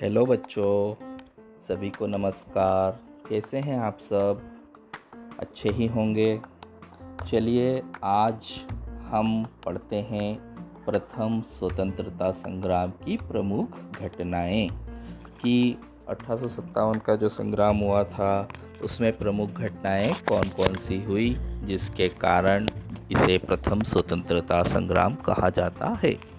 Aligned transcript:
Hello 0.00 0.26
बच्चों, 0.26 1.04
सभी 1.68 1.90
को 1.90 2.06
नमस्कार। 2.06 2.98
कैसे 3.28 3.58
हैं 3.58 3.78
आप 3.78 3.98
सब? 3.98 4.42
अच्छे 5.40 5.68
ही 5.68 5.86
होंगे। 5.86 6.40
चलिए, 7.30 7.82
आज 8.04 8.66
हम 9.00 9.46
पढ़ते 9.64 9.96
हैं 9.96 10.38
प्रथम 10.84 11.42
स्वतंत्रता 11.46 12.30
संग्राम 12.30 12.90
की 12.90 13.16
प्रमुख 13.16 13.78
घटनाएँ। 14.02 14.68
कि 15.42 15.78
अठारह 16.08 16.40
सौ 16.40 16.48
सत्तावन 16.48 16.98
का 16.98 17.16
जो 17.16 17.28
संग्राम 17.28 17.76
हुआ 17.76 18.04
था, 18.04 18.48
उसमें 18.82 19.18
प्रमुख 19.18 19.50
घटनाएँ 19.50 20.12
कौन 20.12 20.48
कौन 20.48 20.74
सी 20.74 21.02
हुई, 21.02 21.36
जिसके 21.40 22.08
कारण 22.08 22.64
इसे 23.12 23.38
प्रथम 23.38 23.82
स्वतंत्रता 23.82 24.62
संग्राम 24.62 25.14
कहा 25.14 25.50
जाता 25.50 25.88
है? 25.88 26.29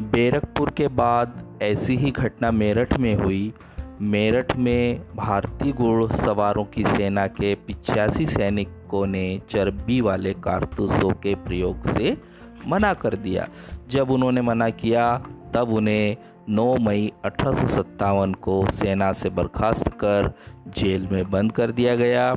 बैरकपुर 0.00 0.70
के 0.70 0.88
बाद 0.88 1.58
ऐसी 1.62 1.96
ही 1.96 2.10
घटना 2.10 2.50
मेरठ 2.50 2.98
में 2.98 3.14
हुई। 3.14 3.52
मेरठ 4.00 4.56
में 4.56 5.00
भारतीय 5.16 5.72
घोड़ 5.72 6.12
सवारों 6.12 6.64
की 6.64 6.84
सेना 6.84 7.26
के 7.26 7.54
पिचासी 7.54 8.26
सैनिकों 8.26 9.06
ने 9.06 9.42
चर्बी 9.50 10.00
वाले 10.00 10.32
कारतूसों 10.32 11.10
के 11.10 11.34
प्रयोग 11.34 11.90
से 11.90 12.16
मना 12.66 12.94
कर 12.94 13.16
दिया। 13.16 13.48
जब 13.88 14.10
उन्होंने 14.10 14.40
मना 14.40 14.70
किया, 14.70 15.22
तब 15.54 15.68
उन्हें 15.68 16.16
9 16.48 16.76
मई 16.76 17.12
अठारह 17.24 17.54
सौ 17.54 17.68
सत्तावन 17.68 18.32
को 18.32 18.66
सेना 18.72 19.12
से 19.12 19.30
बर्खास्त 19.30 19.88
कर 19.88 20.32
जेल 20.68 21.08
में 21.12 21.30
बंद 21.30 21.52
कर 21.52 21.70
दिया 21.72 21.96
गया। 21.96 22.36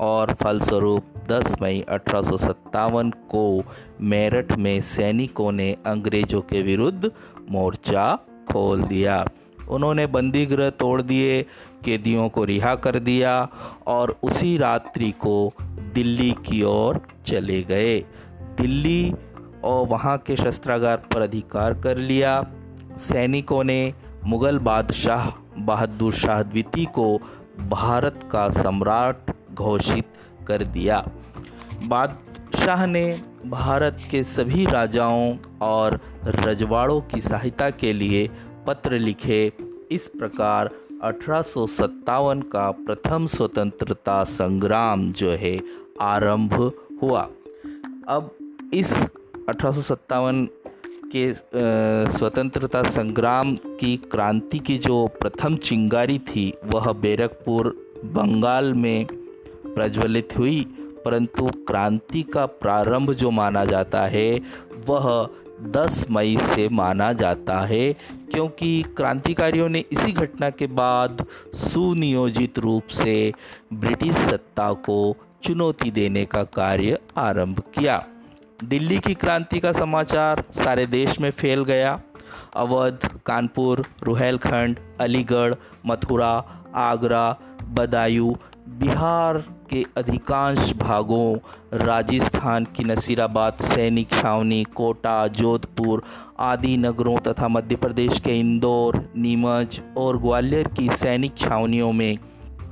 और 0.00 0.32
फलस्वरूप 0.34 1.04
10 1.28 1.56
मई 1.62 1.84
अठारह 1.88 2.22
सौ 2.22 2.36
सत्तावन 2.36 3.10
को 3.10 3.62
मेरठ 4.00 4.52
में 4.52 4.80
सैनिकों 4.80 5.52
ने 5.52 5.76
अंग्रेज़ों 5.86 6.40
के 6.40 6.62
विरुद्ध 6.62 7.10
मोर्चा 7.50 8.18
खोल 8.52 8.82
दिया। 8.82 9.24
उन्होंने 9.68 10.06
बंदी 10.06 10.46
गृह 10.46 10.70
तोड़ 10.70 11.02
दिए, 11.02 11.42
कैदियों 11.84 12.28
को 12.28 12.44
रिहा 12.44 12.74
कर 12.74 12.98
दिया 12.98 13.48
और 13.86 14.18
उसी 14.22 14.56
रात्रि 14.58 15.10
को 15.10 15.52
दिल्ली 15.94 16.30
की 16.46 16.62
ओर 16.62 17.00
चले 17.26 17.62
गए। 17.62 17.98
दिल्ली 18.60 19.14
और 19.64 19.86
वहाँ 19.86 20.16
के 20.18 20.36
शस्त्रागार 20.36 20.96
पर 20.96 21.20
अधिकार 21.20 21.74
कर 21.74 21.96
लिया। 21.96 22.46
सैनिकों 22.98 23.64
ने 23.64 23.94
मुगल 24.24 24.58
बादशाह 24.58 25.30
बहादुर 25.58 26.12
शाह 26.12 26.42
द्वितीय 26.42 26.84
को 26.84 27.18
भारत 27.60 28.20
का 28.32 28.48
सम्राट 28.50 29.30
घोषित 29.60 30.04
कर 30.48 30.64
दिया। 30.66 30.98
बादशाह 31.84 32.86
ने 32.86 33.04
भारत 33.46 33.98
के 34.10 34.22
सभी 34.24 34.64
राजाओं 34.66 35.36
और 35.62 35.98
रजवाड़ों 36.26 37.00
की 37.10 37.20
सहायता 37.20 37.70
के 37.72 37.92
लिए 37.92 38.28
पत्र 38.66 38.98
लिखे। 38.98 39.40
इस 39.90 40.10
प्रकार 40.18 40.70
अठारह 41.02 41.42
सौ 41.42 41.66
सत्तावन 41.68 42.40
का 42.52 42.70
प्रथम 42.70 43.26
स्वतंत्रता 43.26 44.22
संग्राम 44.24 45.10
जो 45.12 45.30
है, 45.32 45.56
आरंभ 46.00 46.54
हुआ। 47.02 47.22
अब 48.08 48.30
इस 48.74 48.92
अठारह 48.92 49.70
सौ 49.70 49.80
सत्तावन 49.80 50.46
के 51.14 51.32
स्वतंत्रता 52.18 52.82
संग्राम 52.82 53.54
की 53.80 53.96
क्रांति 54.12 54.58
की 54.58 54.76
जो 54.78 55.06
प्रथम 55.20 55.56
चिंगारी 55.58 56.18
थी, 56.18 56.52
वह 56.66 56.92
बैरकपुर, 56.92 57.74
बंगाल 58.04 58.72
में 58.74 59.06
प्रज्वलित 59.74 60.28
हुई, 60.38 60.60
परंतु 61.04 61.46
क्रांति 61.46 62.22
का 62.22 62.46
प्रारंभ 62.46 63.12
जो 63.12 63.30
माना 63.30 63.64
जाता 63.64 64.06
है, 64.06 64.40
वह 64.88 65.28
10 65.62 66.06
मई 66.10 66.36
से 66.40 66.68
माना 66.68 67.12
जाता 67.12 67.60
है, 67.60 67.92
क्योंकि 68.32 68.82
क्रांतिकारियों 68.96 69.68
ने 69.68 69.84
इसी 69.92 70.12
घटना 70.12 70.50
के 70.50 70.66
बाद 70.66 71.26
सुनियोजित 71.54 72.58
रूप 72.58 72.86
से 72.86 73.32
ब्रिटिश 73.72 74.16
सत्ता 74.16 74.72
को 74.72 75.16
चुनौती 75.44 75.90
देने 75.90 76.24
का 76.24 76.42
कार्य 76.42 76.98
आरंभ 77.16 77.60
किया। 77.60 78.04
दिल्ली 78.64 78.98
की 78.98 79.14
क्रांति 79.14 79.58
का 79.58 79.72
समाचार 79.72 80.44
सारे 80.52 80.86
देश 80.86 81.20
में 81.20 81.30
फैल 81.30 81.64
गया। 81.64 82.00
अवध, 82.56 83.08
कानपुर, 83.26 83.84
रुहेलखंड, 84.02 84.78
अलीगढ़, 85.00 85.54
मथुरा, 85.86 86.32
आगरा, 86.74 87.36
बदायूं, 87.68 88.34
बिहार 88.68 89.44
के 89.70 89.84
अधिकांश 89.96 90.72
भागों, 90.72 91.36
राजस्थान 91.78 92.64
की 92.64 92.84
नसीराबाद, 92.84 93.52
सैनिक 93.62 94.12
छावनी, 94.12 94.64
कोटा, 94.64 95.26
जोधपुर 95.28 96.02
आदि 96.38 96.76
नगरों 96.76 97.16
तथा 97.18 97.48
मध्य 97.48 97.76
प्रदेश 97.76 98.20
के 98.20 98.40
इंदौर, 98.40 99.12
नीमच 99.16 99.80
और 99.96 100.18
ग्वालियर 100.18 100.68
की 100.68 100.88
सैनिक 100.90 101.38
छावनियों 101.38 101.92
में 101.92 102.18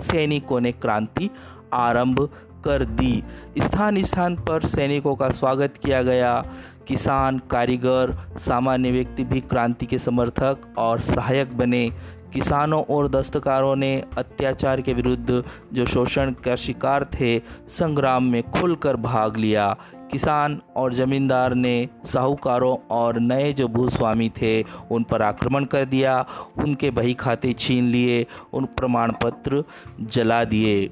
सैनिकों 0.01 0.61
ने 0.61 0.73
क्रांति 0.73 1.31
आरंभ 1.73 2.29
कर 2.65 2.85
दी। 2.85 3.23
स्थान 3.59 4.03
स्थान 4.03 4.37
पर 4.37 4.67
सैनिकों 4.67 5.15
का 5.17 5.29
स्वागत 5.31 5.75
किया 5.85 6.03
गया। 6.03 6.45
किसान, 6.89 7.39
कारीगर, 7.51 8.13
सामान्य 8.39 8.91
व्यक्ति 8.91 9.25
भी 9.25 9.41
क्रांति 9.41 9.87
के 9.87 9.99
समर्थक 9.99 10.75
और 10.79 11.01
सहायक 11.01 11.57
बने। 11.59 11.93
किसानों 12.33 12.85
और 12.85 13.09
दस्तकारों 13.09 13.77
ने 13.77 14.05
अत्याचार 14.19 14.81
के 14.81 14.95
विरुद्ध 14.95 15.45
जो 15.73 15.87
शोषण 15.87 16.33
का 16.33 16.57
शिकार 16.57 17.05
थे, 17.05 17.39
संग्राम 17.69 18.25
में 18.25 18.43
खुलकर 18.43 18.97
भाग 18.97 19.37
लिया। 19.37 19.77
किसान 20.13 20.61
और 20.77 20.95
जमींदार 20.95 21.55
ने 21.55 21.89
साहूकारों 22.05 22.77
और 22.91 23.21
नए 23.21 23.53
जो 23.53 23.69
भूस्वामी 23.69 24.29
थे, 24.29 24.63
उन 24.91 25.03
पर 25.03 25.23
आक्रमण 25.23 25.65
कर 25.65 25.85
दिया। 25.85 26.27
उनके 26.59 26.91
बही 26.91 27.15
खाते 27.15 27.53
छीन 27.53 27.85
लिए, 27.85 28.27
उन 28.53 28.65
प्रमाण 28.65 29.13
पत्र 29.13 29.65
जला 30.01 30.45
दिए। 30.45 30.91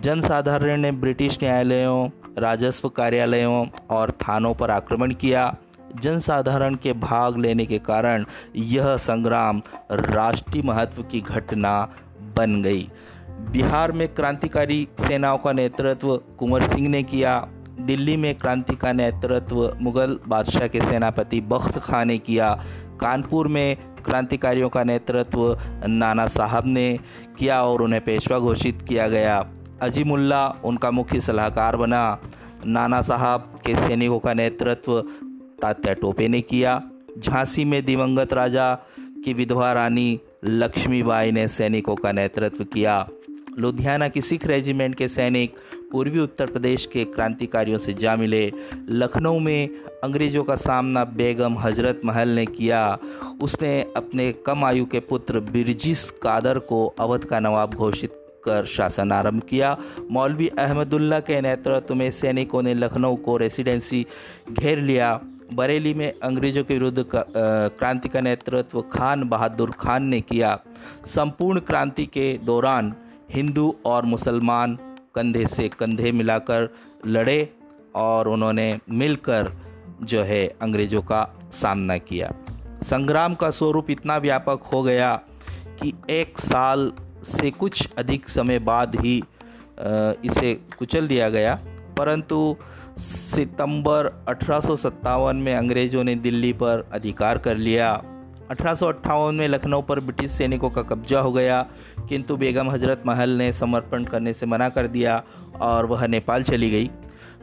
जनसाधारण 0.00 0.80
ने 0.80 0.92
ब्रिटिश 0.92 1.38
न्यायालयों, 1.42 2.08
राजस्व 2.38 2.88
कार्यालयों 2.88 3.66
और 3.90 4.10
थानों 4.10 4.54
पर 4.54 4.70
आक्रमण 4.70 5.10
किया। 5.10 5.56
जनसाधारण 6.02 6.74
के 6.74 6.92
भाग 6.92 7.38
लेने 7.38 7.66
के 7.66 7.78
कारण 7.78 8.24
यह 8.56 8.96
संग्राम 8.96 9.62
राष्ट्रीय 9.92 10.62
महत्व 10.62 11.02
की 11.02 11.20
घटना 11.20 11.88
बन 12.36 12.62
गई। 12.62 12.90
बिहार 13.50 13.92
में 13.92 14.14
क्रांतिकारी 14.14 14.88
सेनाओं 15.00 15.38
का 15.38 15.52
नेतृत्व 15.52 16.16
कुंवर 16.38 16.62
सिंह 16.62 16.88
ने 16.88 17.02
किया। 17.02 17.48
दिल्ली 17.80 18.16
में 18.16 18.34
क्रांति 18.34 18.76
का 18.76 18.92
नेतृत्व 18.92 19.76
मुगल 19.80 20.18
बादशाह 20.28 20.66
के 20.68 20.80
सेनापति 20.80 21.40
बख्त 21.40 21.78
खां 21.78 22.04
ने 22.06 22.18
किया। 22.18 22.64
कानपुर 23.00 23.48
में 23.48 23.76
क्रांतिकारियों 24.04 24.68
का 24.68 24.84
नेतृत्व 24.84 25.58
नाना 25.86 26.26
साहब 26.26 26.66
ने 26.66 26.98
किया 27.38 27.62
और 27.62 27.82
उन्हें 27.82 28.04
पेशवा 28.04 28.38
घोषित 28.38 28.84
किया 28.88 29.08
गया। 29.08 29.46
अजीमुल्ला 29.82 30.46
उनका 30.64 30.90
मुख्य 30.90 31.20
सलाहकार 31.20 31.76
बना। 31.76 32.18
नाना 32.66 33.02
साहब 33.02 33.60
के 33.66 33.74
सैनिकों 33.74 34.18
का 34.18 34.34
नेतृत्व 34.34 35.02
तात्या 35.62 35.94
टोपे 35.94 36.28
ने 36.28 36.40
किया। 36.40 36.82
झांसी 37.18 37.64
में 37.64 37.84
दिवंगत 37.84 38.32
राजा 38.32 38.74
की 39.24 39.32
विधवा 39.32 39.72
रानी 39.72 40.20
लक्ष्मीबाई 40.44 41.32
ने 41.32 41.48
सैनिकों 41.48 41.94
का 41.96 42.12
नेतृत्व 42.12 42.64
किया। 42.64 43.06
लुधियाना 43.58 44.08
की 44.08 44.20
सिख 44.20 44.46
रेजिमेंट 44.46 44.94
के 44.94 45.08
सैनिक 45.08 45.54
पूर्वी 45.92 46.18
उत्तर 46.18 46.46
प्रदेश 46.46 46.84
के 46.86 47.04
क्रांतिकारियों 47.04 47.78
से 47.78 47.94
जा 47.94 48.16
मिले। 48.16 48.52
लखनऊ 48.88 49.38
में 49.38 49.68
अंग्रेज़ों 50.04 50.44
का 50.44 50.56
सामना 50.56 51.04
बेगम 51.04 51.58
हज़रत 51.58 52.00
महल 52.04 52.28
ने 52.28 52.44
किया। 52.46 52.98
उसने 53.42 53.80
अपने 53.96 54.32
कम 54.46 54.64
आयु 54.64 54.86
के 54.86 55.00
पुत्र 55.00 55.40
बिरजिस 55.40 56.10
कादर 56.10 56.58
को 56.58 56.86
अवध 57.00 57.24
का 57.24 57.40
नवाब 57.40 57.74
घोषित 57.74 58.12
कर 58.44 58.64
शासन 58.66 59.12
आरंभ 59.12 59.42
किया। 59.42 59.76
मौलवी 60.10 60.48
अहमदुल्ला 60.48 61.20
के 61.20 61.40
नेतृत्व 61.40 61.94
में 61.94 62.10
सैनिकों 62.10 62.62
ने 62.62 62.74
लखनऊ 62.74 63.16
को 63.16 63.36
रेसिडेंसी 63.36 64.06
घेर 64.52 64.80
लिया। 64.80 65.20
बरेली 65.52 65.92
में 65.94 66.12
अंग्रेज़ों 66.22 66.64
के 66.64 66.74
विरुद्ध 66.74 67.04
क्रांति 67.08 68.08
का 68.08 68.20
नेतृत्व 68.20 68.80
खान 68.92 69.22
बहादुर 69.28 69.70
खान 69.70 70.04
ने 70.04 70.20
किया। 70.20 70.58
संपूर्ण 71.06 71.60
क्रांति 71.60 72.06
के 72.06 72.36
दौरान 72.38 72.94
हिंदू 73.30 73.74
और 73.86 74.04
मुसलमान 74.04 74.78
कंधे 75.14 75.46
से 75.46 75.68
कंधे 75.68 76.12
मिलाकर 76.12 76.68
लड़े 77.06 77.38
और 77.94 78.28
उन्होंने 78.28 78.78
मिलकर 78.90 79.52
जो 80.02 80.22
है 80.22 80.46
अंग्रेज़ों 80.62 81.02
का 81.02 81.22
सामना 81.52 81.98
किया। 81.98 82.32
संग्राम 82.82 83.34
का 83.34 83.50
स्वरूप 83.50 83.90
इतना 83.90 84.16
व्यापक 84.16 84.68
हो 84.72 84.82
गया 84.82 85.14
कि 85.80 85.92
एक 86.10 86.38
साल 86.40 86.92
से 87.28 87.50
कुछ 87.50 87.88
अधिक 87.98 88.28
समय 88.28 88.58
बाद 88.58 88.96
ही 88.96 89.22
इसे 90.24 90.54
कुचल 90.78 91.08
दिया 91.08 91.28
गया। 91.28 91.58
परंतु 91.98 92.56
सितंबर 92.98 94.06
अठारह 94.28 94.60
सौ 94.60 94.76
सत्तावन 94.76 95.36
में 95.36 95.54
अंग्रेज़ों 95.54 96.04
ने 96.04 96.14
दिल्ली 96.16 96.52
पर 96.52 96.88
अधिकार 96.92 97.38
कर 97.38 97.56
लिया। 97.56 97.90
अठारह 98.50 98.74
सौ 98.74 98.86
अट्ठावन 98.86 99.34
में 99.34 99.48
लखनऊ 99.48 99.82
पर 99.82 100.00
ब्रिटिश 100.00 100.30
सैनिकों 100.30 100.70
का 100.70 100.82
कब्जा 100.82 101.20
हो 101.20 101.32
गया, 101.32 101.60
किंतु 102.08 102.36
बेगम 102.36 102.70
हज़रत 102.70 103.02
महल 103.06 103.30
ने 103.30 103.52
समर्पण 103.52 104.04
करने 104.04 104.32
से 104.32 104.46
मना 104.46 104.68
कर 104.68 104.86
दिया 104.86 105.22
और 105.60 105.86
वह 105.86 106.06
नेपाल 106.06 106.42
चली 106.42 106.70
गई। 106.70 106.90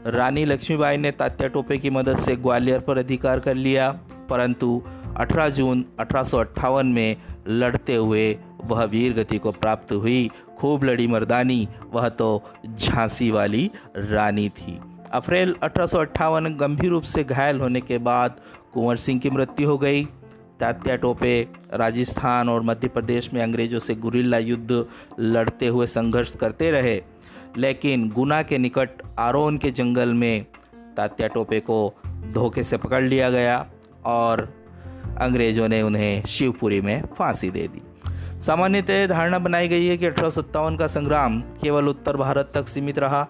रानी 0.07 0.45
लक्ष्मीबाई 0.45 0.97
ने 0.97 1.11
तात्या 1.11 1.47
टोपे 1.47 1.77
की 1.77 1.89
मदद 1.89 2.17
से 2.17 2.35
ग्वालियर 2.35 2.79
पर 2.79 2.97
अधिकार 2.97 3.39
कर 3.39 3.55
लिया, 3.55 3.91
परंतु 4.29 4.81
18 5.17 5.49
जून 5.49 5.85
अठारह 5.99 6.23
सौ 6.23 6.37
अट्ठावन 6.37 6.87
में 6.87 7.15
लड़ते 7.47 7.95
हुए 7.95 8.37
वह 8.63 8.83
वीर 8.83 9.13
गति 9.13 9.37
को 9.37 9.51
प्राप्त 9.51 9.91
हुई। 9.93 10.29
खूब 10.57 10.83
लड़ी 10.83 11.07
मर्दानी, 11.07 11.67
वह 11.93 12.09
तो 12.09 12.43
झांसी 12.67 13.29
वाली 13.31 13.69
रानी 13.97 14.49
थी। 14.49 14.79
अप्रैल 15.15 15.53
अठारह 15.63 15.87
सौ 15.87 15.97
अट्ठावन 15.97 16.55
गंभीर 16.57 16.89
रूप 16.89 17.03
से 17.03 17.23
घायल 17.23 17.59
होने 17.61 17.81
के 17.81 17.97
बाद 17.97 18.39
कुंवर 18.73 18.95
सिंह 18.97 19.19
की 19.19 19.29
मृत्यु 19.29 19.67
हो 19.69 19.77
गई। 19.77 20.03
तात्या 20.59 20.95
टोपे 20.95 21.35
राजस्थान 21.73 22.49
और 22.49 22.61
मध्य 22.61 22.87
प्रदेश 22.87 23.29
में 23.33 23.41
अंग्रेज़ों 23.43 23.79
से 23.79 23.95
गुरिल्ला 23.95 24.37
युद्ध 24.37 24.85
लड़ते 25.19 25.67
हुए 25.67 25.87
संघर्ष 25.87 26.35
करते 26.35 26.71
रहे, 26.71 27.01
लेकिन 27.57 28.09
गुना 28.09 28.41
के 28.43 28.57
निकट 28.57 29.01
आरोन 29.19 29.57
के 29.57 29.71
जंगल 29.71 30.13
में 30.13 30.45
तात्या 30.97 31.27
टोपे 31.27 31.59
को 31.59 31.79
धोखे 32.33 32.63
से 32.63 32.77
पकड़ 32.77 33.03
लिया 33.03 33.29
गया 33.29 33.65
और 34.05 34.47
अंग्रेज़ों 35.19 35.67
ने 35.67 35.81
उन्हें 35.81 36.25
शिवपुरी 36.27 36.81
में 36.81 37.01
फांसी 37.17 37.49
दे 37.49 37.67
दी। 37.67 37.81
सामान्यतः 38.41 39.07
धारणा 39.07 39.39
बनाई 39.39 39.67
गई 39.67 39.85
है 39.85 39.97
कि 39.97 40.05
अठारह 40.05 40.29
सौ 40.29 40.41
सत्तावन 40.41 40.77
का 40.77 40.87
संग्राम 40.89 41.41
केवल 41.61 41.87
उत्तर 41.87 42.17
भारत 42.17 42.51
तक 42.53 42.67
सीमित 42.67 42.99
रहा 42.99 43.27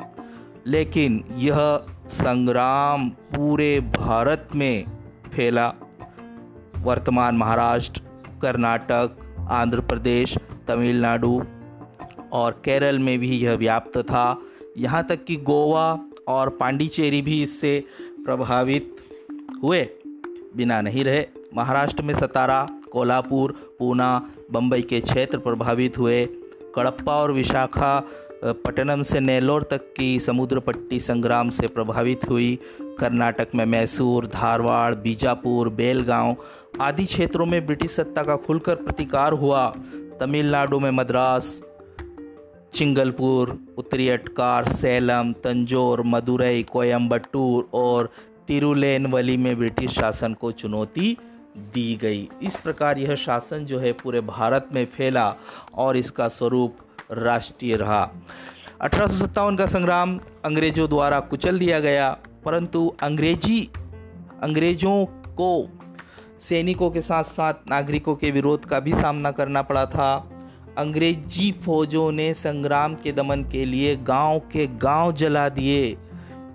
लेकिन 0.67 1.23
यह 1.35 1.81
संग्राम 2.07 3.09
पूरे 3.09 3.79
भारत 3.79 4.49
में 4.55 4.85
फैला। 5.35 5.73
वर्तमान 6.77 7.37
महाराष्ट्र, 7.37 8.01
कर्नाटक, 8.41 9.17
आंध्र 9.51 9.79
प्रदेश, 9.79 10.37
तमिलनाडु 10.67 11.43
और 12.31 12.51
केरल 12.51 12.99
में 12.99 13.19
भी 13.19 13.37
यह 13.37 13.53
व्याप्त 13.53 13.97
था। 13.97 14.41
यहाँ 14.77 15.03
तक 15.03 15.23
कि 15.23 15.35
गोवा 15.35 15.99
और 16.27 16.49
पांडिचेरी 16.49 17.21
भी 17.21 17.43
इससे 17.43 17.83
प्रभावित 18.25 18.95
हुए। 19.63 19.89
बिना 20.55 20.81
नहीं 20.81 21.03
रहे, 21.03 21.25
महाराष्ट्र 21.55 22.03
में 22.03 22.13
सतारा, 22.13 22.67
कोल्हापुर, 22.91 23.75
पूना 23.79 24.29
बम्बई 24.51 24.81
के 24.81 25.01
क्षेत्र 25.01 25.37
प्रभावित 25.37 25.97
हुए। 25.97 26.25
कड़प्पा 26.75 27.15
और 27.15 27.31
विशाखा 27.31 28.03
पटनम 28.45 29.03
से 29.03 29.19
नेल्लोर 29.19 29.63
तक 29.63 29.93
की 29.97 30.19
समुद्र 30.19 30.59
पट्टी 30.59 30.99
संग्राम 30.99 31.49
से 31.49 31.67
प्रभावित 31.67 32.19
हुई। 32.29 32.59
कर्नाटक 32.81 33.47
में 33.55 33.65
मैसूर, 33.65 34.27
धारवाड़, 34.27 34.95
बीजापुर, 34.95 35.69
बेलगांव 35.69 36.35
आदि 36.81 37.05
क्षेत्रों 37.05 37.45
में 37.45 37.65
ब्रिटिश 37.65 37.91
सत्ता 37.91 38.23
का 38.23 38.35
खुलकर 38.35 38.75
प्रतिकार 38.75 39.33
हुआ। 39.33 39.75
तमिलनाडु 40.19 40.79
में 40.79 40.91
मद्रास, 40.91 41.61
चिंगलपुर, 42.73 43.59
उत्तरी 43.77 44.09
अटकार, 44.09 44.67
सैलम, 44.67 45.33
तंजौर 45.33 46.03
मदुरई 46.03 46.63
कोयम्बटूर 46.63 47.69
और 47.73 48.09
तिरुलेनवली 48.47 49.37
में 49.37 49.57
ब्रिटिश 49.57 49.91
शासन 49.91 50.33
को 50.33 50.51
चुनौती 50.51 51.17
दी 51.55 51.95
गई। 51.95 52.27
इस 52.43 52.55
प्रकार 52.57 52.97
यह 52.97 53.15
शासन 53.15 53.65
जो 53.65 53.79
है 53.79 53.91
पूरे 53.93 54.21
भारत 54.21 54.69
में 54.73 54.85
फैला 54.85 55.35
और 55.75 55.97
इसका 55.97 56.27
स्वरूप 56.27 56.77
राष्ट्रीय 57.11 57.75
रहा। 57.75 58.01
अठारह 58.81 59.07
सौ 59.07 59.17
सत्तावन 59.17 59.55
का 59.55 59.65
संग्राम 59.65 60.19
अंग्रेज़ों 60.45 60.87
द्वारा 60.89 61.19
कुचल 61.19 61.59
दिया 61.59 61.79
गया, 61.79 62.09
परंतु 62.45 62.87
अंग्रेज़ी, 63.03 63.69
अंग्रेज़ों 64.43 65.05
को, 65.05 65.67
सैनिकों 66.39 66.89
के 66.91 67.01
साथ 67.01 67.23
साथ 67.23 67.69
नागरिकों 67.69 68.15
के 68.15 68.31
विरोध 68.31 68.65
का 68.65 68.79
भी 68.79 68.93
सामना 68.93 69.31
करना 69.31 69.61
पड़ा 69.61 69.85
था। 69.85 70.15
अंग्रेज़ी 70.77 71.51
फौजों 71.65 72.11
ने 72.11 72.33
संग्राम 72.33 72.95
के 72.95 73.11
दमन 73.11 73.43
के 73.43 73.65
लिए 73.65 73.95
गाँव 73.95 74.39
के 74.51 74.67
गाँव 74.67 75.11
जला 75.13 75.47
दिए, 75.49 75.97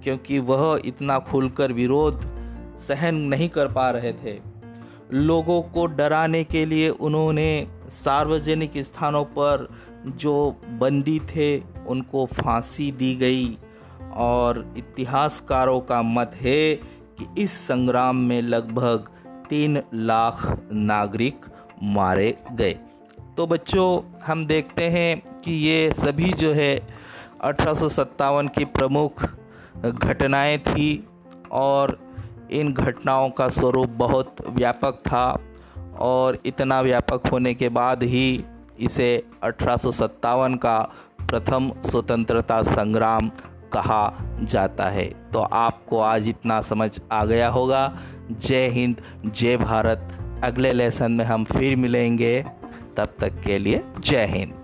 क्योंकि 0.05 0.38
वह 0.38 0.81
इतना 0.85 1.19
खुलकर 1.19 1.73
विरोध 1.73 2.23
सहन 2.88 3.14
नहीं 3.14 3.49
कर 3.49 3.69
पा 3.69 3.91
रहे 3.91 4.12
थे। 4.12 4.50
लोगों 5.12 5.62
को 5.62 5.86
डराने 5.86 6.44
के 6.44 6.66
लिए 6.66 6.88
उन्होंने 6.88 7.66
सार्वजनिक 7.88 8.72
स्थानों 8.78 9.24
पर 9.24 9.68
जो 10.06 10.56
बंदी 10.68 11.20
थे, 11.20 11.62
उनको 11.86 12.26
फांसी 12.26 12.92
दी 12.92 13.14
गई। 13.14 13.58
और 14.12 14.74
इतिहासकारों 14.76 15.80
का 15.80 16.02
मत 16.02 16.32
है 16.34 16.74
कि 17.18 17.42
इस 17.42 17.52
संग्राम 17.52 18.16
में 18.16 18.42
लगभग 18.42 19.08
तीन 19.48 19.82
लाख 19.94 20.60
नागरिक 20.72 21.40
मारे 21.82 22.38
गए। 22.52 22.78
तो 23.36 23.46
बच्चों, 23.46 24.18
हम 24.26 24.46
देखते 24.46 24.84
हैं 24.84 25.40
कि 25.40 25.52
ये 25.52 25.92
सभी 25.92 26.32
जो 26.32 26.52
है, 26.52 26.86
अठारह 27.40 27.74
सौ 27.74 27.88
सत्तावन 27.88 28.48
की 28.48 28.64
प्रमुख 28.64 29.24
घटनाएँ 29.76 30.58
थी 30.58 31.06
और 31.52 32.09
इन 32.50 32.73
घटनाओं 32.73 33.31
का 33.31 33.49
स्वरूप 33.49 33.88
बहुत 33.88 34.37
व्यापक 34.49 34.94
था 35.06 35.41
और 35.99 36.38
इतना 36.47 36.81
व्यापक 36.81 37.23
होने 37.32 37.55
के 37.55 37.69
बाद 37.69 38.02
ही 38.02 38.44
इसे 38.81 39.26
अठारह 39.43 39.76
सौ 39.76 39.91
सत्तावन 39.91 40.55
का 40.55 40.79
प्रथम 41.20 41.73
स्वतंत्रता 41.87 42.62
संग्राम 42.62 43.29
कहा 43.73 44.17
जाता 44.43 44.85
है। 44.85 45.05
तो 45.32 45.41
आपको 45.41 46.00
आज 46.00 46.29
इतना 46.29 46.61
समझ 46.61 47.00
आ 47.12 47.25
गया 47.25 47.49
होगा। 47.49 47.99
जय 48.31 48.69
हिंद, 48.69 48.96
जय 49.26 49.56
भारत। 49.56 50.17
अगले 50.44 50.70
लेसन 50.70 51.12
में 51.12 51.25
हम 51.25 51.44
फिर 51.44 51.76
मिलेंगे। 51.76 52.46
तब 52.96 53.08
तक 53.19 53.41
के 53.41 53.58
लिए 53.58 53.85
जय 53.99 54.26
हिंद। 54.26 54.59